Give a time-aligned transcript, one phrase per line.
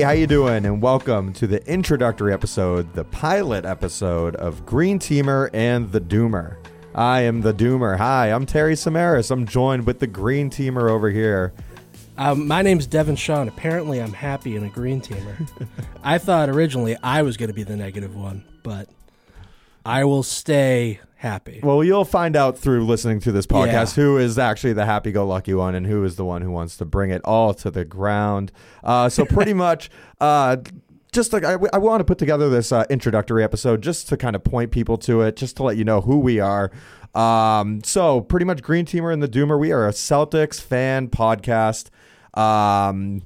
[0.00, 0.64] Hey, how you doing?
[0.64, 6.56] And welcome to the introductory episode, the pilot episode of Green Teamer and the Doomer.
[6.94, 7.98] I am the Doomer.
[7.98, 9.30] Hi, I'm Terry Samaras.
[9.30, 11.52] I'm joined with the Green Teamer over here.
[12.16, 13.46] Um, my name's Devin Sean.
[13.46, 15.46] Apparently, I'm happy in a green teamer.
[16.02, 18.88] I thought originally I was going to be the negative one, but
[19.84, 21.60] I will stay happy.
[21.62, 24.02] Well, you'll find out through listening to this podcast Yeah.
[24.04, 27.10] who is actually the happy-go-lucky one and who is the one who wants to bring
[27.10, 28.52] it all to the ground.
[28.82, 30.56] Uh, so pretty much, uh,
[31.12, 34.36] just like I, I want to put together this uh, introductory episode just to kind
[34.36, 36.70] of point people to it, just to let you know who we are.
[37.14, 41.88] Um, so pretty much, Green Teamer and the Doomer, we are a Celtics fan podcast.
[42.38, 43.22] Um,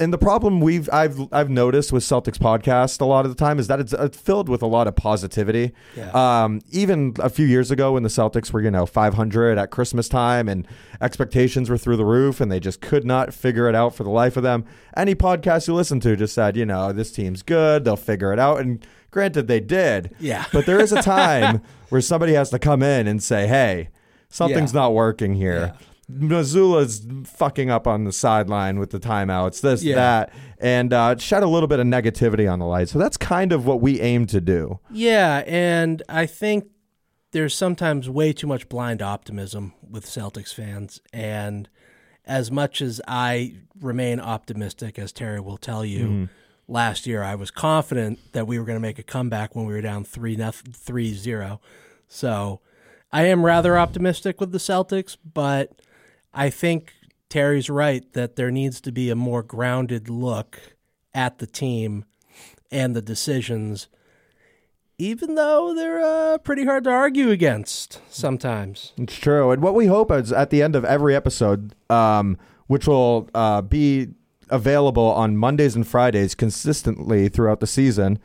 [0.00, 3.58] and the problem we've I've I've noticed with Celtics podcast a lot of the time
[3.58, 5.72] is that it's, it's filled with a lot of positivity.
[5.96, 6.10] Yeah.
[6.44, 10.08] Um, even a few years ago when the Celtics were you know 500 at Christmas
[10.08, 10.66] time and
[11.00, 14.10] expectations were through the roof and they just could not figure it out for the
[14.10, 14.64] life of them.
[14.96, 18.38] Any podcast you listen to just said you know this team's good they'll figure it
[18.38, 20.14] out and granted they did.
[20.18, 20.46] Yeah.
[20.52, 23.90] But there is a time where somebody has to come in and say hey
[24.30, 24.80] something's Yeah.
[24.80, 25.74] not working here.
[26.20, 29.94] Mazzulla's fucking up on the sideline with the timeouts, this, Yeah.
[29.96, 32.88] that, and uh, shed a little bit of negativity on the light.
[32.88, 34.78] So that's kind of what we aim to do.
[34.90, 36.66] Yeah, and I think
[37.32, 41.00] there's sometimes way too much blind optimism with Celtics fans.
[41.12, 41.68] And
[42.26, 46.28] as much as I remain optimistic, as Terry will tell you,
[46.68, 49.72] last year I was confident that we were going to make a comeback when we
[49.72, 51.60] were down 3 nothing, 3 0.
[52.06, 52.60] So
[53.10, 55.80] I am rather optimistic with the Celtics, but
[56.34, 56.92] I think
[57.28, 60.58] Terry's right that there needs to be a more grounded look
[61.14, 62.04] at the team
[62.70, 63.88] and the decisions
[65.02, 68.92] even though they're uh, pretty hard to argue against sometimes.
[68.96, 69.50] It's true.
[69.50, 73.62] And what we hope is at the end of every episode, um, which will uh,
[73.62, 74.08] be
[74.48, 78.20] available on Mondays and Fridays consistently throughout the season.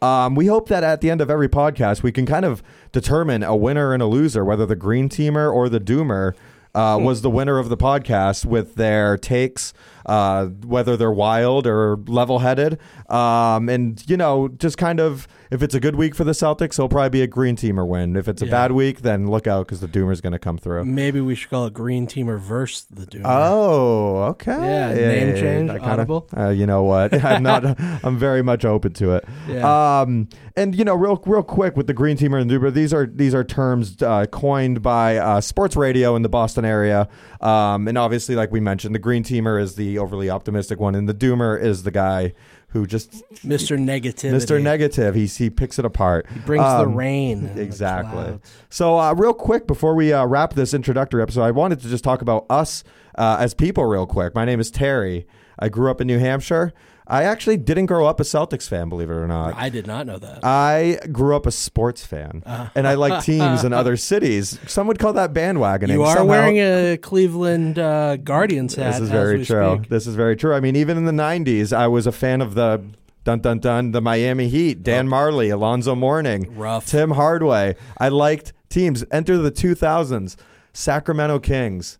[0.00, 3.42] Um, we hope that at the end of every podcast, we can kind of determine
[3.42, 6.34] a winner and a loser, whether the green teamer or the doomer
[6.74, 9.72] uh, was the winner of the podcast with their takes,
[10.06, 12.78] uh, whether they're wild or level headed.
[13.08, 16.72] Um, and, you know, just kind of, if it's a good week for the Celtics,
[16.74, 18.16] it'll probably be a green teamer win.
[18.16, 18.50] If it's a Yeah.
[18.52, 20.84] bad week, then look out because the doomer's going to come through.
[20.86, 23.22] Maybe we should call it Green Teamer versus the Doomer.
[23.26, 24.50] Oh, okay.
[24.52, 26.26] Yeah, name change, I audible.
[26.36, 27.12] uh, you know what?
[27.24, 27.64] I'm not.
[28.04, 29.24] I'm very much open to it.
[29.48, 30.00] Yeah.
[30.00, 33.06] Um, and you know, real, real quick with the green teamer and Doomer, these are
[33.06, 37.08] these are terms uh, coined by uh, sports radio in the Boston area.
[37.40, 41.08] Um, and obviously, like we mentioned, the green teamer is the overly optimistic one, and
[41.08, 42.32] the doomer is the guy
[42.72, 43.78] who just Mr.
[43.78, 44.32] Negative.
[44.32, 44.60] Mr.
[44.62, 45.14] Negative.
[45.14, 46.26] He he picks it apart.
[46.32, 47.46] He brings the Um, rain.
[47.46, 48.38] and the Exactly.
[48.70, 52.02] So, uh, real quick before we uh, wrap this introductory episode, I wanted to just
[52.04, 52.82] talk about us
[53.16, 54.34] uh, as people, real quick.
[54.34, 55.26] My name is Terry.
[55.58, 56.72] I grew up in New Hampshire.
[57.12, 59.54] I actually didn't grow up a Celtics fan, believe it or not.
[59.54, 60.42] I did not know that.
[60.42, 62.42] I grew up a sports fan,
[62.74, 64.58] and I like teams in other cities.
[64.66, 65.90] Some would call that bandwagoning.
[65.92, 68.92] you are Somehow- wearing a Cleveland uh, Guardians hat.
[68.94, 69.76] This is very true.
[69.76, 69.90] speak.
[69.90, 70.54] This is very true.
[70.54, 72.82] I mean, even in the '90s, I was a fan of the
[73.24, 76.86] dun dun dun the Miami Heat, Dan Majerle, Alonzo Mourning, Rough.
[76.86, 77.76] Tim Hardaway.
[77.98, 79.04] I liked teams.
[79.12, 80.36] Enter the 2000s:
[80.72, 81.98] Sacramento Kings,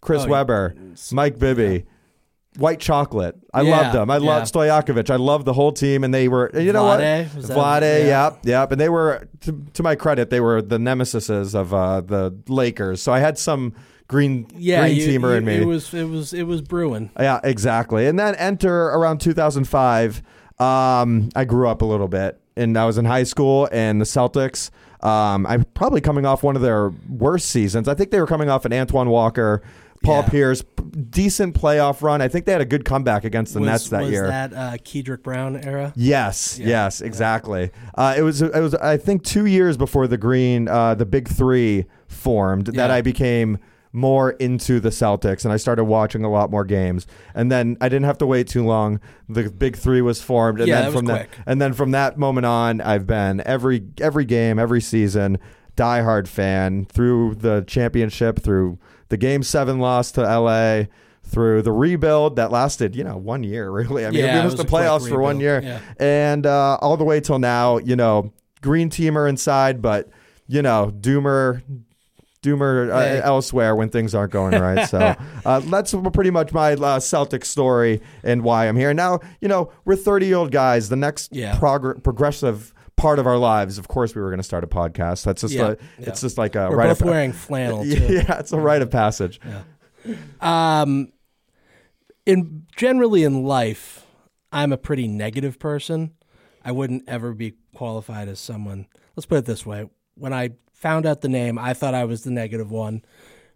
[0.00, 0.30] Chris Oh, yeah.
[0.30, 0.74] Webber,
[1.10, 1.86] Mike Bibby.
[2.56, 3.36] White chocolate.
[3.54, 4.10] I Yeah, loved them.
[4.10, 4.26] I yeah.
[4.26, 5.10] loved Stojakovic.
[5.10, 6.50] I loved the whole team, and they were.
[6.58, 7.44] You know Vlade, what?
[7.44, 8.06] Vlade.
[8.06, 8.24] yeah.
[8.30, 8.72] Yep, yep.
[8.72, 13.00] And they were, to, to my credit, they were the nemesises of uh, the Lakers.
[13.02, 13.74] So I had some
[14.08, 15.54] green Yeah, green you- teamer you- in me.
[15.56, 17.10] It was it was it was brewing.
[17.20, 18.06] Yeah, exactly.
[18.06, 20.22] And then enter around 2005.
[20.58, 24.04] Um, I grew up a little bit, and I was in high school, and the
[24.04, 24.70] Celtics.
[25.00, 27.86] Um, I'm probably coming off one of their worst seasons.
[27.86, 29.62] I think they were coming off an Antoine Walker,
[30.02, 30.28] Paul Yeah.
[30.28, 30.64] Pierce,
[31.18, 32.22] decent playoff run.
[32.22, 34.04] I think they had a good comeback against the was, Nets that year.
[34.04, 34.26] was year.
[34.28, 35.92] that uh, Kedrick Brown era?
[35.96, 36.68] Yes, Yeah.
[36.68, 37.72] yes, exactly.
[37.96, 41.26] Uh, it was it was I think two years before the Green, uh, the Big
[41.26, 43.58] Three formed that I became
[43.92, 47.06] more into the Celtics and I started watching a lot more games.
[47.34, 49.00] And then I didn't have to wait too long.
[49.28, 51.40] The Big Three was formed, and Yeah, then that was from that quick.
[51.46, 55.38] and then from that moment on, I've been every every game, every season,
[55.76, 58.78] diehard fan through the championship, through
[59.08, 60.84] the Game Seven loss to LA.
[61.28, 64.04] Through the rebuild that lasted, you know, one year really.
[64.06, 65.80] I mean, Yeah, we it missed was the playoffs for one year yeah.
[66.00, 68.32] and uh, all the way till now, you know,
[68.62, 70.08] green teamer inside, but
[70.46, 71.62] you know, doomer,
[72.42, 73.20] doomer uh, Hey.
[73.22, 74.88] elsewhere when things aren't going right.
[74.88, 75.14] So
[75.44, 78.94] uh, that's pretty much my uh, Celtic story and why I'm here.
[78.94, 80.88] Now, you know, we're 30 year old guys.
[80.88, 81.56] The next Yeah.
[81.58, 85.24] progr- progressive part of our lives, of course, we were going to start a podcast.
[85.24, 86.08] That's just Yeah, a, yeah.
[86.08, 87.90] it's just like a We're rite both of wearing flannel too.
[87.90, 89.40] yeah, it's a rite of passage.
[90.40, 91.12] Um,
[92.28, 94.04] in generally in life,
[94.52, 96.12] I'm a pretty negative person.
[96.62, 98.86] I wouldn't ever be qualified as someone.
[99.16, 102.24] Let's put it this way: when I found out the name, I thought I was
[102.24, 103.02] the negative one.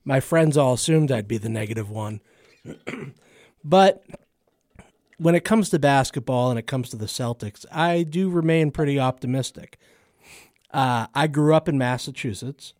[0.05, 2.23] My friends all assumed I'd be the negative one.
[3.65, 4.05] but
[5.19, 8.99] when it comes to basketball and it comes to the Celtics, I do remain pretty
[8.99, 9.79] optimistic.
[10.71, 12.73] Uh, I grew up in Massachusetts.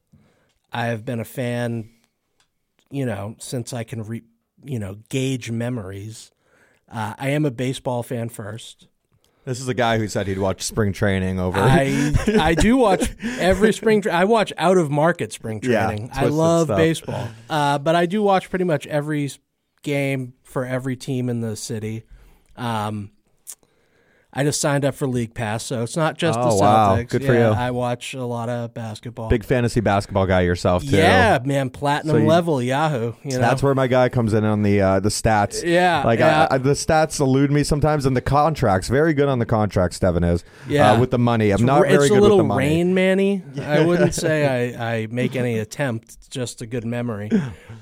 [0.73, 1.91] I have been a fan,
[2.91, 4.23] you know, since I can, re,
[4.65, 6.31] you know, gauge memories.
[6.91, 8.89] Uh, I am a baseball fan first.
[9.45, 11.59] This is a guy who said he'd watch spring training over.
[11.59, 13.11] I I do watch
[13.41, 14.03] every spring.
[14.03, 16.11] Tra- I watch out of market spring Yeah, training.
[16.13, 16.77] I love stuff.
[16.77, 19.31] baseball, uh, but I do watch pretty much every
[19.83, 22.05] game for every team in the city.
[22.57, 23.11] Um,
[24.35, 26.97] I just signed up for League Pass, so it's not just the Oh, wow.
[26.97, 27.11] Celtics.
[27.11, 27.55] Good for Yeah, you.
[27.55, 29.29] I watch a lot of basketball.
[29.29, 30.97] Big fantasy basketball guy yourself too.
[30.97, 33.13] yeah, man, platinum So you- level Yahoo.
[33.25, 35.63] You know, That's where my guy comes in on the uh, the stats.
[35.63, 36.49] Yeah, like yeah.
[36.51, 38.89] I, I, the stats elude me sometimes, and the contracts.
[38.89, 40.45] Very good on the contracts, Devin is.
[40.67, 40.93] Yeah.
[40.93, 41.51] uh, with the money.
[41.51, 42.67] I'm not It's very good with the money.
[42.67, 43.43] It's a little rain manny.
[43.61, 46.05] I wouldn't say I, I make any attempt.
[46.15, 47.31] It's just a good memory.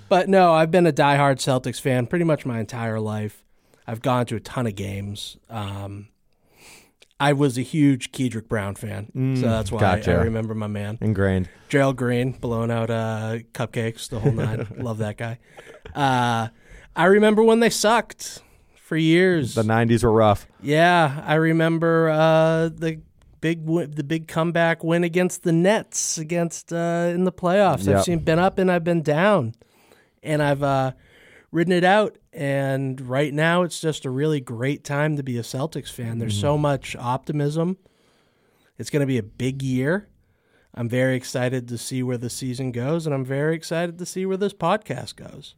[0.09, 3.45] But no, I've been a diehard Celtics fan pretty much my entire life.
[3.87, 5.37] I've gone to a ton of games.
[5.49, 6.09] Um,
[7.23, 10.13] I was a huge Kedrick Brown fan, so that's why I- gotcha.
[10.13, 10.97] I remember my man.
[11.03, 11.51] Ingrained.
[11.69, 14.67] Gerald Green blowing out uh, cupcakes the whole nine.
[14.79, 15.39] Love that guy.
[15.95, 16.49] Uh,
[16.97, 18.43] I remember when they sucked
[18.83, 19.55] for years.
[19.55, 20.47] The '90s were rough.
[20.63, 23.01] Yeah, I remember uh, the
[23.43, 27.87] big the big comeback win against the Nets against uh, in the playoffs.
[27.87, 27.97] Yep.
[27.99, 29.55] I've seen been up and I've been down,
[30.23, 30.93] and I've uh,
[31.53, 32.17] ridden it out.
[32.33, 36.19] And right now, it's just a really great time to be a Celtics fan.
[36.19, 37.77] There's so much optimism.
[38.79, 40.09] It's going to be a big year.
[40.75, 44.25] I'm very excited to see where the season goes, and I'm very excited to see
[44.27, 45.57] where this podcast goes.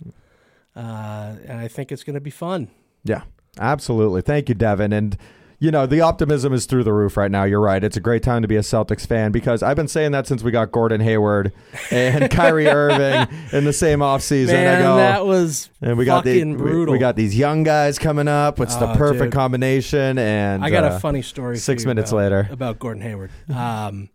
[0.74, 2.68] Uh, and I think it's going to be fun.
[3.04, 3.24] Yeah,
[3.58, 4.22] absolutely.
[4.22, 4.94] Thank you, Devin.
[4.94, 5.18] And
[5.62, 7.44] you know the optimism is through the roof right now.
[7.44, 7.82] You're right.
[7.84, 10.42] It's a great time to be a Celtics fan because I've been saying that since
[10.42, 11.52] we got Gordon Hayward
[11.92, 14.50] and Kyrie Irving in the same offseason.
[14.50, 17.62] I Man, go, that was and we got the, fucking we- We, got these young
[17.62, 18.58] guys coming up.
[18.60, 19.32] It's the Oh, perfect dude.
[19.32, 20.18] combination.
[20.18, 21.56] And I got uh, a funny story.
[21.58, 22.48] six minutes about- later.
[22.50, 23.30] about Gordon Hayward.
[23.54, 24.08] Um,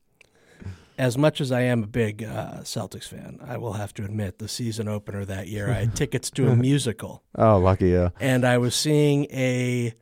[0.98, 4.40] as much as I am a big uh, Celtics fan, I will have to admit
[4.40, 8.12] the season opener that year, I had tickets to a musical, Oh, lucky you.
[8.20, 9.94] and I was seeing a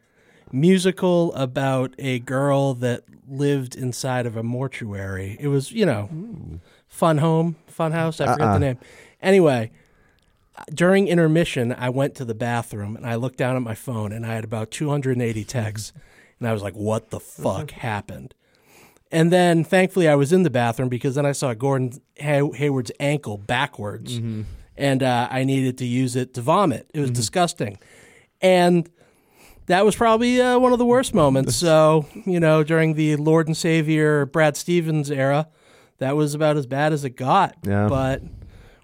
[0.51, 5.38] musical about a girl that lived inside of a mortuary.
[5.39, 6.56] It was, you know, hmm.
[6.88, 8.21] Fun Home, Fun House.
[8.21, 8.53] I forget Uh-uh.
[8.53, 8.77] the name.
[9.21, 9.71] Anyway,
[10.74, 14.25] during intermission, I went to the bathroom and I looked down at my phone and
[14.25, 15.94] I had about 280 texts.
[16.38, 18.36] And I was like, what the fuck happened?
[19.09, 22.91] And then thankfully I was in the bathroom because then I saw Gordon Hay- Hayward's
[23.00, 24.41] ankle backwards mm-hmm.
[24.75, 26.91] and uh, I needed to use it to vomit.
[26.94, 27.15] It was mm-hmm.
[27.15, 27.80] disgusting.
[28.41, 28.89] And
[29.67, 31.56] that was probably uh, one of the worst moments.
[31.56, 35.47] So, you know, during the Lord and Savior Brad Stevens era,
[35.97, 37.56] that was about as bad as it got.
[37.63, 37.88] Yeah.
[37.88, 38.21] But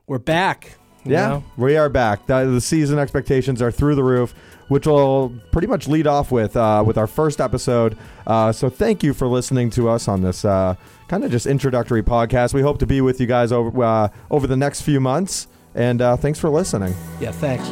[0.08, 0.78] we're back.
[1.04, 1.44] Yeah, know?
[1.58, 2.28] we are back.
[2.28, 4.36] The, the season expectations are through the roof,
[4.68, 7.98] which will pretty much lead off with uh, with our first episode.
[8.28, 10.76] Uh, so thank you for listening to us on this uh,
[11.08, 12.54] kind of just introductory podcast.
[12.54, 16.02] We hope to be with you guys over uh, over the next few months, and
[16.02, 16.94] uh, thanks for listening.
[17.20, 17.68] Yeah, thanks.